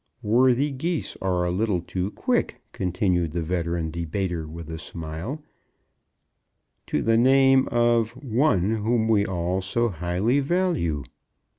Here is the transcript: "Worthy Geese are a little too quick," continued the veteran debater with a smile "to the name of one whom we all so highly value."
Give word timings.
"Worthy 0.23 0.71
Geese 0.71 1.15
are 1.21 1.45
a 1.45 1.51
little 1.51 1.79
too 1.79 2.09
quick," 2.09 2.59
continued 2.71 3.33
the 3.33 3.43
veteran 3.43 3.91
debater 3.91 4.47
with 4.47 4.67
a 4.71 4.79
smile 4.79 5.43
"to 6.87 7.03
the 7.03 7.19
name 7.19 7.67
of 7.67 8.13
one 8.23 8.77
whom 8.77 9.07
we 9.07 9.27
all 9.27 9.61
so 9.61 9.89
highly 9.89 10.39
value." 10.39 11.03